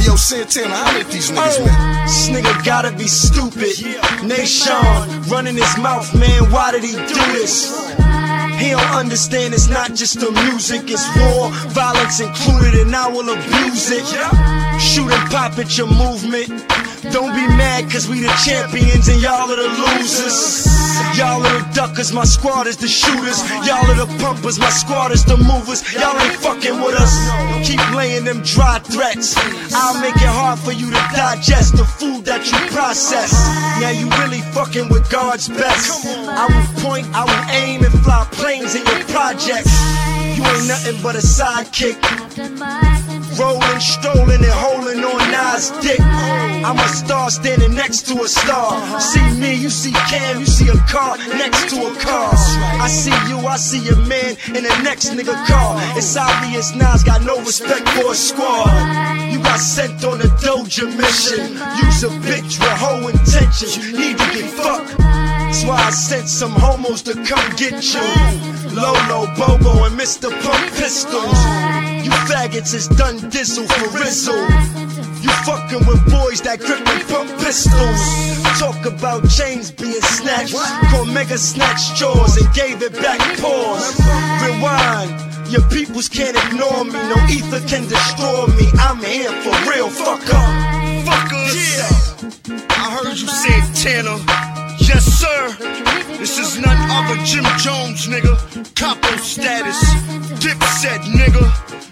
Hey, 0.00 0.06
yo, 0.06 0.16
Santana, 0.16 0.74
holla 0.74 1.00
at 1.00 1.10
these 1.12 1.30
niggas, 1.30 1.60
oh. 1.60 1.64
man. 1.66 2.06
This 2.06 2.30
nigga 2.30 2.64
gotta 2.64 2.90
be 2.96 3.06
stupid. 3.06 3.76
Nature 4.24 4.80
running 5.28 5.56
his 5.56 5.76
mouth, 5.76 6.08
man. 6.14 6.50
Why 6.50 6.72
did 6.72 6.84
he 6.84 6.92
do 6.92 7.20
this? 7.36 7.68
He 8.56 8.70
don't 8.70 8.94
understand 8.96 9.52
it's 9.52 9.68
not 9.68 9.92
just 9.94 10.18
the 10.20 10.30
music, 10.48 10.88
it's 10.88 11.04
war, 11.20 11.50
violence 11.68 12.18
included, 12.18 12.86
and 12.86 12.96
I 12.96 13.08
will 13.08 13.28
abuse 13.28 13.90
it. 13.90 14.06
Shoot 14.80 15.12
and 15.12 15.30
pop 15.30 15.58
at 15.58 15.76
your 15.76 15.88
movement. 15.88 16.48
Don't 17.08 17.32
be 17.32 17.46
mad 17.56 17.90
cause 17.90 18.06
we 18.08 18.20
the 18.20 18.28
champions 18.44 19.08
and 19.08 19.22
y'all 19.22 19.48
are 19.48 19.56
the 19.56 19.68
losers. 19.72 20.68
Y'all 21.16 21.40
are 21.40 21.58
the 21.58 21.66
duckers, 21.72 22.12
my 22.12 22.24
squad 22.24 22.66
is 22.66 22.76
the 22.76 22.86
shooters. 22.86 23.40
Y'all 23.64 23.80
are 23.88 23.96
the 23.96 24.06
pumpers, 24.20 24.58
my 24.58 24.68
squad 24.68 25.10
is 25.10 25.24
the 25.24 25.36
movers. 25.38 25.80
Y'all 25.94 26.18
ain't 26.20 26.36
fucking 26.36 26.76
with 26.82 26.94
us. 27.00 27.12
Keep 27.66 27.80
laying 27.94 28.24
them 28.24 28.42
dry 28.42 28.78
threats. 28.80 29.34
I'll 29.72 29.98
make 30.02 30.14
it 30.16 30.28
hard 30.28 30.58
for 30.58 30.72
you 30.72 30.90
to 30.90 31.02
digest 31.16 31.76
the 31.76 31.84
food 31.84 32.26
that 32.26 32.44
you 32.44 32.58
process. 32.68 33.32
Now 33.80 33.90
you 33.90 34.04
really 34.20 34.42
fucking 34.52 34.90
with 34.90 35.10
God's 35.10 35.48
best. 35.48 36.04
I 36.04 36.46
will 36.52 36.82
point, 36.84 37.06
I 37.14 37.24
will 37.24 37.44
aim 37.64 37.82
and 37.82 37.94
fly 38.04 38.28
planes 38.32 38.74
in 38.74 38.84
your 38.84 39.04
projects. 39.08 39.72
You 40.36 40.44
ain't 40.44 40.68
nothing 40.68 41.00
but 41.02 41.16
a 41.16 41.24
sidekick. 41.24 41.96
Rolling, 43.38 43.80
strolling, 43.80 44.44
and 44.44 44.52
holding 44.52 45.04
on 45.04 45.19
Dick. 45.82 46.00
I'm 46.00 46.78
a 46.78 46.88
star 46.88 47.28
standing 47.28 47.74
next 47.74 48.06
to 48.08 48.22
a 48.22 48.28
star. 48.28 48.98
See 48.98 49.30
me, 49.38 49.54
you 49.54 49.68
see 49.68 49.92
Cam, 49.92 50.40
you 50.40 50.46
see 50.46 50.68
a 50.68 50.76
car 50.88 51.18
next 51.18 51.68
to 51.74 51.86
a 51.86 51.94
car. 51.96 52.32
I 52.80 52.88
see 52.88 53.12
you, 53.28 53.38
I 53.46 53.56
see 53.56 53.86
a 53.90 53.96
man 53.96 54.36
in 54.56 54.64
the 54.64 54.80
next 54.82 55.10
nigga 55.10 55.36
car. 55.46 55.76
It's 55.98 56.16
obvious 56.16 56.74
Nas 56.74 57.04
got 57.04 57.22
no 57.24 57.38
respect 57.40 57.86
for 57.90 58.12
a 58.12 58.14
squad. 58.14 59.30
You 59.30 59.38
got 59.42 59.60
sent 59.60 60.02
on 60.02 60.20
a 60.22 60.30
Doja 60.40 60.86
mission. 60.96 61.52
Use 61.84 62.04
a 62.04 62.10
bitch 62.24 62.58
with 62.58 62.78
whole 62.80 63.08
intentions. 63.08 63.76
Need 63.92 64.16
to 64.16 64.26
get 64.32 64.50
fucked. 64.50 65.19
That's 65.50 65.64
why 65.64 65.82
I 65.82 65.90
sent 65.90 66.28
some 66.28 66.52
homos 66.52 67.02
to 67.02 67.12
come 67.26 67.42
get 67.56 67.82
you. 67.82 68.06
Lolo, 68.70 69.26
Bobo, 69.34 69.82
and 69.82 69.98
Mr. 69.98 70.30
Pump 70.30 70.64
Pistols. 70.78 71.34
You 72.06 72.12
faggots 72.30 72.72
is 72.72 72.86
done 72.86 73.18
dizzle 73.34 73.66
for 73.66 73.98
Rizzle. 73.98 74.46
You 75.20 75.30
fucking 75.42 75.84
with 75.88 76.06
boys 76.06 76.40
that 76.42 76.60
grip 76.60 76.86
and 76.86 77.02
pump 77.08 77.30
pistols. 77.42 78.00
Talk 78.60 78.86
about 78.86 79.28
chains 79.28 79.72
being 79.72 80.00
snatched. 80.00 80.54
Called 80.94 81.08
Mega 81.08 81.36
Snatch 81.36 81.98
jaws 81.98 82.36
and 82.36 82.54
gave 82.54 82.80
it 82.80 82.92
back 83.02 83.18
pause. 83.40 83.98
Rewind. 84.46 85.50
Your 85.50 85.66
peoples 85.68 86.08
can't 86.08 86.38
ignore 86.46 86.84
me. 86.84 86.92
No 86.92 87.18
ether 87.26 87.58
can 87.66 87.88
destroy 87.88 88.46
me. 88.54 88.70
I'm 88.78 89.02
here 89.02 89.34
for 89.42 89.56
real. 89.68 89.90
Fuck 89.90 90.22
up. 90.30 90.46
Fuckers. 91.10 91.58
Yeah. 91.58 92.70
I 92.70 93.02
heard 93.02 93.18
you 93.18 93.26
say 93.26 93.58
Tanner. 93.82 94.49
Yes, 94.90 95.04
sir. 95.22 95.40
This 96.18 96.36
is 96.36 96.58
none 96.58 96.80
other 96.90 97.16
Jim 97.22 97.44
Jones, 97.58 98.08
nigga. 98.08 98.34
Capo 98.74 99.16
status. 99.18 99.78
Dipset, 100.42 101.02
nigga. 101.14 101.44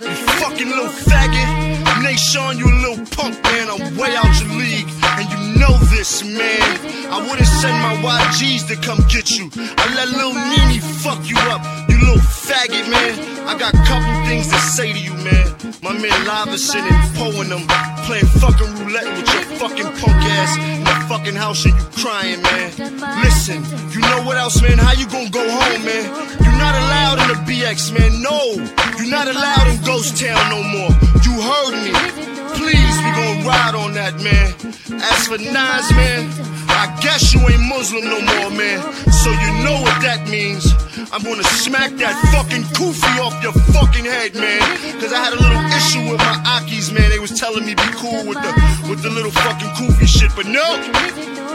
You 0.03 0.27
fucking 0.43 0.69
little 0.69 0.93
faggot. 1.07 1.49
Nature, 2.03 2.53
you 2.59 2.67
a 2.67 2.77
little 2.83 3.07
punk, 3.15 3.41
man. 3.45 3.71
I'm 3.71 3.97
way 3.97 4.17
out 4.17 4.35
your 4.41 4.51
league. 4.59 4.91
And 5.17 5.31
you 5.31 5.61
know 5.61 5.75
this, 5.95 6.25
man. 6.25 6.69
I 7.15 7.25
wouldn't 7.31 7.47
send 7.47 7.77
my 7.87 7.95
YGs 8.03 8.67
to 8.67 8.77
come 8.85 8.99
get 9.09 9.31
you. 9.39 9.49
I 9.55 9.95
let 9.95 10.09
little 10.09 10.35
Nene 10.35 10.81
fuck 10.81 11.23
you 11.31 11.39
up. 11.55 11.78
I 13.59 13.61
got 13.61 13.75
a 13.75 13.85
couple 13.91 14.15
things 14.31 14.47
to 14.55 14.59
say 14.71 14.93
to 14.93 15.01
you, 15.01 15.15
man. 15.19 15.51
My 15.83 15.91
man 15.91 16.15
Lavison 16.23 16.79
and 16.79 17.15
Poe 17.19 17.43
and 17.43 17.51
them 17.51 17.67
playing 18.07 18.31
fucking 18.39 18.71
roulette 18.79 19.11
with 19.19 19.27
your 19.35 19.59
fucking 19.59 19.91
punk 19.99 20.23
ass 20.39 20.55
in 20.63 20.85
the 20.87 20.95
fucking 21.11 21.35
house 21.35 21.65
and 21.67 21.75
you 21.75 21.87
crying, 21.99 22.41
man. 22.41 22.71
Listen, 23.19 23.59
you 23.91 23.99
know 23.99 24.23
what 24.23 24.37
else, 24.37 24.63
man? 24.63 24.79
How 24.79 24.93
you 24.93 25.11
gonna 25.11 25.29
go 25.31 25.43
home, 25.43 25.83
man? 25.83 26.07
You're 26.39 26.55
not 26.55 26.79
allowed 26.79 27.19
in 27.19 27.29
the 27.35 27.39
BX, 27.51 27.99
man. 27.99 28.23
No, 28.23 28.39
you're 28.95 29.11
not 29.11 29.27
allowed 29.27 29.67
in 29.67 29.83
Ghost 29.83 30.15
Town 30.15 30.39
no 30.55 30.63
more. 30.63 30.95
You 31.27 31.35
heard 31.43 31.75
me. 31.83 31.91
Please, 32.63 32.95
we 33.03 33.11
gonna 33.11 33.43
ride 33.43 33.75
on 33.75 33.91
that, 33.99 34.15
man. 34.23 34.55
As 35.03 35.27
for 35.27 35.39
Nas, 35.39 35.91
man, 35.99 36.31
I 36.79 36.87
guess 37.03 37.35
you 37.35 37.41
ain't 37.43 37.67
Muslim 37.67 38.05
no 38.05 38.21
more, 38.23 38.51
man. 38.55 38.79
So 39.11 39.31
you 39.35 39.51
know 39.67 39.83
what 39.83 39.99
that 40.07 40.29
means. 40.31 40.63
I'm 41.11 41.23
gonna 41.27 41.43
smack 41.43 41.91
that 41.99 42.15
fucking 42.31 42.63
kufi 42.79 43.19
off 43.19 43.35
your 43.43 43.51
fucking 43.75 44.07
head, 44.07 44.35
man. 44.39 44.63
Cause 45.03 45.13
I 45.13 45.19
had 45.19 45.33
a 45.35 45.41
little 45.43 45.65
issue 45.75 46.07
with 46.07 46.23
my 46.23 46.39
Akis, 46.55 46.95
man. 46.95 47.11
They 47.11 47.19
was 47.19 47.35
telling 47.35 47.67
me 47.67 47.75
be 47.75 47.91
cool 47.99 48.23
with 48.31 48.39
the 48.39 48.53
with 48.89 49.03
the 49.03 49.11
little 49.11 49.33
fucking 49.33 49.75
kufi 49.75 50.07
shit, 50.07 50.31
but 50.37 50.47
no. 50.47 50.63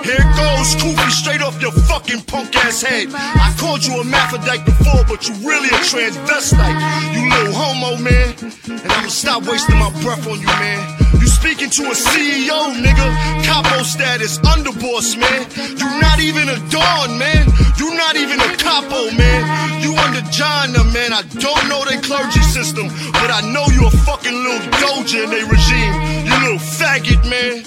Here 0.03 0.19
goes 0.35 0.75
Kufi 0.83 1.09
straight 1.11 1.41
off 1.41 1.61
your 1.61 1.71
fucking 1.71 2.23
punk 2.23 2.53
ass 2.57 2.83
head. 2.83 3.07
I 3.15 3.55
called 3.57 3.85
you 3.85 4.01
a 4.01 4.03
Maphrodite 4.03 4.65
before, 4.65 4.99
but 5.07 5.23
you 5.29 5.33
really 5.47 5.69
a 5.69 5.79
transvestite. 5.79 6.75
You 7.15 7.23
little 7.31 7.53
homo, 7.55 7.95
man. 8.03 8.35
And 8.67 8.91
I'ma 8.91 9.07
stop 9.07 9.43
wasting 9.47 9.79
my 9.79 9.89
breath 10.03 10.27
on 10.27 10.41
you, 10.41 10.51
man. 10.59 10.83
You 11.21 11.27
speaking 11.43 11.69
to 11.69 11.83
a 11.91 11.93
CEO, 11.93 12.71
nigga. 12.79 13.07
Capo 13.43 13.83
status, 13.83 14.39
underboss, 14.39 15.19
man. 15.19 15.43
You 15.75 15.87
not 15.99 16.19
even 16.21 16.47
a 16.47 16.55
Don, 16.71 17.19
man. 17.19 17.51
You 17.75 17.93
not 17.97 18.15
even 18.15 18.39
a 18.39 18.55
capo, 18.55 19.11
man. 19.11 19.81
You 19.83 19.91
under 19.93 20.23
Jana, 20.31 20.83
man. 20.95 21.11
I 21.11 21.21
don't 21.43 21.67
know 21.67 21.83
their 21.83 21.99
clergy 21.99 22.39
system, 22.55 22.87
but 23.19 23.29
I 23.29 23.41
know 23.51 23.65
you 23.75 23.85
a 23.85 23.91
fucking 23.91 24.31
little 24.33 24.71
doja 24.79 25.25
in 25.25 25.29
their 25.35 25.45
regime. 25.45 25.93
You 26.23 26.33
little 26.47 26.63
faggot, 26.63 27.21
man. 27.27 27.59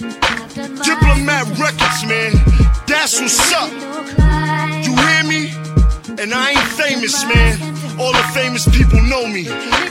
Diplomat 0.81 1.45
Records, 1.61 2.01
man. 2.09 2.33
That's 2.89 3.21
what's 3.21 3.53
up. 3.53 3.71
You 4.85 4.97
hear 4.97 5.25
me? 5.29 5.53
And 6.17 6.33
I 6.33 6.57
ain't 6.57 6.71
famous, 6.81 7.23
man. 7.29 7.61
All 8.01 8.13
the 8.13 8.27
famous 8.33 8.65
people 8.73 9.03
know 9.03 9.27
me. 9.27 9.47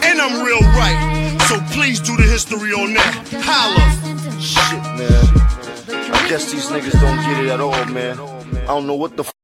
And 0.10 0.20
I'm 0.20 0.44
real 0.44 0.62
right. 0.74 1.25
So 1.48 1.60
please 1.72 2.00
do 2.00 2.18
the 2.18 2.24
history 2.24 2.74
on 2.74 2.94
that. 2.96 3.28
Holla. 3.46 4.42
Shit, 4.42 4.82
man. 4.98 6.14
I 6.14 6.28
guess 6.28 6.52
these 6.52 6.68
niggas 6.68 7.00
don't 7.00 7.18
get 7.18 7.44
it 7.44 7.50
at 7.52 7.60
all, 7.60 7.86
man. 7.86 8.20
I 8.64 8.68
don't 8.68 8.88
know 8.88 8.96
what 8.96 9.16
the 9.16 9.35